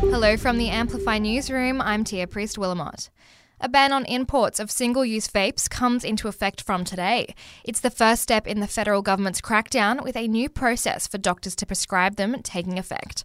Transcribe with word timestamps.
Hello 0.00 0.38
from 0.38 0.56
the 0.56 0.70
Amplify 0.70 1.18
Newsroom. 1.18 1.82
I'm 1.82 2.04
Tia 2.04 2.26
Priest 2.26 2.56
Willamot. 2.56 3.10
A 3.60 3.68
ban 3.68 3.92
on 3.92 4.06
imports 4.06 4.58
of 4.58 4.70
single 4.70 5.04
use 5.04 5.28
vapes 5.28 5.68
comes 5.68 6.02
into 6.04 6.26
effect 6.26 6.62
from 6.62 6.82
today. 6.82 7.34
It's 7.62 7.80
the 7.80 7.90
first 7.90 8.22
step 8.22 8.46
in 8.46 8.60
the 8.60 8.66
federal 8.66 9.02
government's 9.02 9.42
crackdown, 9.42 10.02
with 10.02 10.16
a 10.16 10.26
new 10.26 10.48
process 10.48 11.06
for 11.06 11.18
doctors 11.18 11.54
to 11.56 11.66
prescribe 11.66 12.16
them 12.16 12.40
taking 12.42 12.78
effect. 12.78 13.22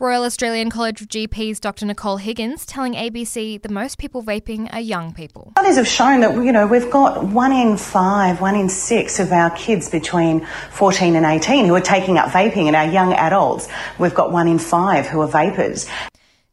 Royal 0.00 0.24
Australian 0.24 0.68
College 0.68 1.00
of 1.00 1.08
GPs 1.08 1.60
Dr. 1.60 1.86
Nicole 1.86 2.16
Higgins 2.16 2.66
telling 2.66 2.94
ABC 2.94 3.62
the 3.62 3.68
most 3.68 3.96
people 3.96 4.24
vaping 4.24 4.70
are 4.74 4.80
young 4.80 5.14
people. 5.14 5.52
Studies 5.56 5.76
have 5.76 5.86
shown 5.86 6.20
that 6.20 6.34
you 6.34 6.50
know 6.50 6.66
we've 6.66 6.90
got 6.90 7.24
one 7.24 7.52
in 7.52 7.76
five, 7.76 8.40
one 8.40 8.56
in 8.56 8.68
six 8.68 9.20
of 9.20 9.30
our 9.30 9.50
kids 9.50 9.88
between 9.88 10.44
14 10.72 11.14
and 11.14 11.24
18 11.24 11.66
who 11.66 11.74
are 11.76 11.80
taking 11.80 12.18
up 12.18 12.30
vaping, 12.30 12.66
and 12.66 12.74
our 12.74 12.86
young 12.86 13.12
adults 13.12 13.68
we've 14.00 14.14
got 14.14 14.32
one 14.32 14.48
in 14.48 14.58
five 14.58 15.06
who 15.06 15.20
are 15.20 15.28
vapers. 15.28 15.86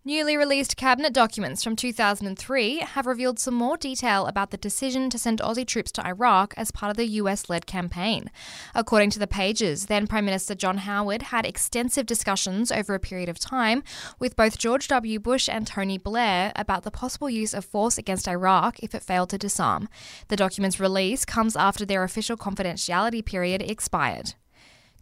Newly 0.05 0.35
released 0.35 0.75
cabinet 0.75 1.13
documents 1.13 1.63
from 1.63 1.77
2003 1.77 2.80
have 2.80 3.07
revealed 3.07 3.39
some 3.39 3.53
more 3.53 3.77
detail 3.77 4.26
about 4.26 4.52
the 4.52 4.57
decision 4.57 5.09
to 5.09 5.17
send 5.17 5.39
Aussie 5.39 5.66
troops 5.66 5.93
to 5.93 6.05
Iraq 6.05 6.53
as 6.57 6.71
part 6.71 6.89
of 6.89 6.98
the 6.98 7.07
US 7.21 7.49
led 7.49 7.66
campaign. 7.66 8.29
According 8.76 9.12
to 9.12 9.20
the 9.20 9.27
pages, 9.27 9.85
then 9.85 10.05
Prime 10.05 10.26
Minister 10.26 10.55
John 10.55 10.79
Howard 10.79 11.21
had 11.21 11.45
extensive 11.45 12.05
discussions 12.05 12.70
over 12.70 12.93
a 12.93 12.99
period 12.99 13.29
of 13.29 13.39
time 13.39 13.81
with 14.20 14.35
both 14.35 14.57
George 14.57 14.89
W. 14.89 15.21
Bush 15.21 15.48
and 15.48 15.66
Tony 15.66 15.98
Blair 15.98 16.51
about 16.57 16.84
the 16.84 16.91
possible 16.91 17.29
use 17.29 17.54
of 17.54 17.63
force 17.63 17.98
against 17.98 18.27
Iraq 18.27 18.84
if 18.84 18.93
it 18.93 19.04
failed 19.04 19.29
to 19.29 19.38
disarm. 19.38 19.88
The 20.27 20.35
document's 20.35 20.81
release 20.81 21.23
comes 21.23 21.55
after 21.55 21.85
their 21.85 22.04
official 22.04 22.35
confidentiality 22.35 23.23
period 23.23 23.62
expired. 23.62 24.34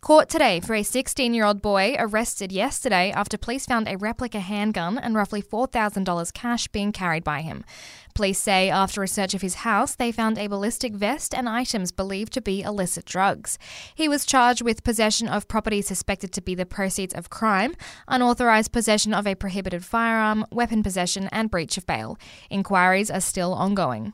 Court 0.01 0.29
today 0.29 0.59
for 0.59 0.73
a 0.73 0.81
16 0.81 1.31
year 1.31 1.45
old 1.45 1.61
boy 1.61 1.95
arrested 1.99 2.51
yesterday 2.51 3.11
after 3.11 3.37
police 3.37 3.67
found 3.67 3.87
a 3.87 3.97
replica 3.97 4.39
handgun 4.39 4.97
and 4.97 5.13
roughly 5.13 5.43
$4,000 5.43 6.33
cash 6.33 6.67
being 6.69 6.91
carried 6.91 7.23
by 7.23 7.41
him. 7.41 7.63
Police 8.15 8.39
say 8.39 8.71
after 8.71 9.03
a 9.03 9.07
search 9.07 9.35
of 9.35 9.43
his 9.43 9.61
house, 9.61 9.93
they 9.93 10.11
found 10.11 10.39
a 10.39 10.47
ballistic 10.47 10.93
vest 10.95 11.35
and 11.35 11.47
items 11.47 11.91
believed 11.91 12.33
to 12.33 12.41
be 12.41 12.63
illicit 12.63 13.05
drugs. 13.05 13.59
He 13.93 14.09
was 14.09 14.25
charged 14.25 14.63
with 14.63 14.83
possession 14.83 15.27
of 15.27 15.47
property 15.47 15.83
suspected 15.83 16.33
to 16.33 16.41
be 16.41 16.55
the 16.55 16.65
proceeds 16.65 17.13
of 17.13 17.29
crime, 17.29 17.75
unauthorized 18.07 18.71
possession 18.71 19.13
of 19.13 19.27
a 19.27 19.35
prohibited 19.35 19.85
firearm, 19.85 20.47
weapon 20.51 20.81
possession, 20.81 21.29
and 21.31 21.51
breach 21.51 21.77
of 21.77 21.85
bail. 21.85 22.17
Inquiries 22.49 23.11
are 23.11 23.21
still 23.21 23.53
ongoing. 23.53 24.13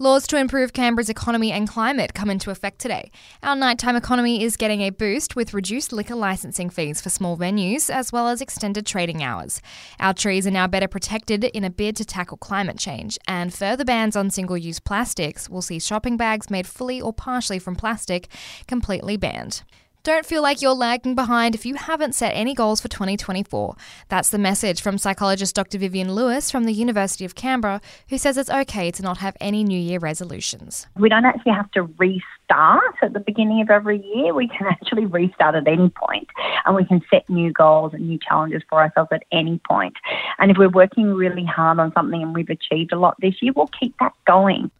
Laws 0.00 0.28
to 0.28 0.36
improve 0.36 0.72
Canberra's 0.72 1.10
economy 1.10 1.50
and 1.50 1.68
climate 1.68 2.14
come 2.14 2.30
into 2.30 2.52
effect 2.52 2.78
today. 2.78 3.10
Our 3.42 3.56
nighttime 3.56 3.96
economy 3.96 4.44
is 4.44 4.56
getting 4.56 4.80
a 4.82 4.90
boost 4.90 5.34
with 5.34 5.52
reduced 5.52 5.92
liquor 5.92 6.14
licensing 6.14 6.70
fees 6.70 7.00
for 7.00 7.10
small 7.10 7.36
venues, 7.36 7.90
as 7.90 8.12
well 8.12 8.28
as 8.28 8.40
extended 8.40 8.86
trading 8.86 9.24
hours. 9.24 9.60
Our 9.98 10.14
trees 10.14 10.46
are 10.46 10.52
now 10.52 10.68
better 10.68 10.86
protected 10.86 11.42
in 11.42 11.64
a 11.64 11.70
bid 11.70 11.96
to 11.96 12.04
tackle 12.04 12.36
climate 12.36 12.78
change, 12.78 13.18
and 13.26 13.52
further 13.52 13.84
bans 13.84 14.14
on 14.14 14.30
single 14.30 14.56
use 14.56 14.78
plastics 14.78 15.50
will 15.50 15.62
see 15.62 15.80
shopping 15.80 16.16
bags 16.16 16.48
made 16.48 16.68
fully 16.68 17.00
or 17.00 17.12
partially 17.12 17.58
from 17.58 17.74
plastic 17.74 18.28
completely 18.68 19.16
banned. 19.16 19.64
Don't 20.04 20.24
feel 20.24 20.42
like 20.42 20.62
you're 20.62 20.74
lagging 20.74 21.14
behind 21.14 21.54
if 21.54 21.66
you 21.66 21.74
haven't 21.74 22.14
set 22.14 22.30
any 22.30 22.54
goals 22.54 22.80
for 22.80 22.88
2024. 22.88 23.74
That's 24.08 24.28
the 24.28 24.38
message 24.38 24.80
from 24.80 24.96
psychologist 24.96 25.56
Dr. 25.56 25.76
Vivian 25.78 26.14
Lewis 26.14 26.50
from 26.50 26.64
the 26.64 26.72
University 26.72 27.24
of 27.24 27.34
Canberra, 27.34 27.80
who 28.08 28.16
says 28.16 28.38
it's 28.38 28.48
okay 28.48 28.92
to 28.92 29.02
not 29.02 29.18
have 29.18 29.36
any 29.40 29.64
New 29.64 29.78
Year 29.78 29.98
resolutions. 29.98 30.86
We 30.96 31.08
don't 31.08 31.24
actually 31.24 31.52
have 31.52 31.70
to 31.72 31.82
restart 31.98 32.94
at 33.02 33.12
the 33.12 33.20
beginning 33.20 33.60
of 33.60 33.70
every 33.70 34.00
year. 34.14 34.32
We 34.34 34.48
can 34.48 34.68
actually 34.68 35.04
restart 35.04 35.56
at 35.56 35.66
any 35.66 35.90
point 35.90 36.28
and 36.64 36.76
we 36.76 36.84
can 36.84 37.02
set 37.10 37.28
new 37.28 37.52
goals 37.52 37.92
and 37.92 38.08
new 38.08 38.18
challenges 38.18 38.62
for 38.68 38.78
ourselves 38.78 39.10
at 39.12 39.24
any 39.32 39.60
point. 39.68 39.94
And 40.38 40.50
if 40.50 40.56
we're 40.58 40.68
working 40.68 41.12
really 41.12 41.44
hard 41.44 41.80
on 41.80 41.92
something 41.92 42.22
and 42.22 42.34
we've 42.34 42.50
achieved 42.50 42.92
a 42.92 42.98
lot 42.98 43.16
this 43.20 43.34
year, 43.42 43.52
we'll 43.54 43.70
keep 43.78 43.96
that 43.98 44.12
going. 44.26 44.70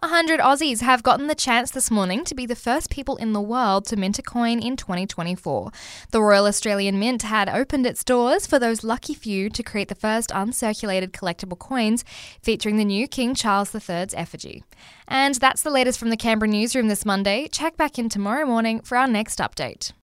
100 0.00 0.38
Aussies 0.38 0.80
have 0.80 1.02
gotten 1.02 1.26
the 1.26 1.34
chance 1.34 1.72
this 1.72 1.90
morning 1.90 2.22
to 2.24 2.32
be 2.32 2.46
the 2.46 2.54
first 2.54 2.88
people 2.88 3.16
in 3.16 3.32
the 3.32 3.40
world 3.40 3.84
to 3.84 3.96
mint 3.96 4.16
a 4.16 4.22
coin 4.22 4.60
in 4.60 4.76
2024. 4.76 5.72
The 6.12 6.22
Royal 6.22 6.46
Australian 6.46 7.00
Mint 7.00 7.22
had 7.22 7.48
opened 7.48 7.84
its 7.84 8.04
doors 8.04 8.46
for 8.46 8.60
those 8.60 8.84
lucky 8.84 9.12
few 9.12 9.50
to 9.50 9.62
create 9.64 9.88
the 9.88 9.96
first 9.96 10.30
uncirculated 10.30 11.10
collectible 11.10 11.58
coins 11.58 12.04
featuring 12.40 12.76
the 12.76 12.84
new 12.84 13.08
King 13.08 13.34
Charles 13.34 13.74
III's 13.74 14.14
effigy. 14.14 14.62
And 15.08 15.34
that's 15.34 15.62
the 15.62 15.70
latest 15.70 15.98
from 15.98 16.10
the 16.10 16.16
Canberra 16.16 16.48
newsroom 16.48 16.86
this 16.86 17.04
Monday. 17.04 17.48
Check 17.48 17.76
back 17.76 17.98
in 17.98 18.08
tomorrow 18.08 18.46
morning 18.46 18.80
for 18.80 18.96
our 18.96 19.08
next 19.08 19.40
update. 19.40 19.90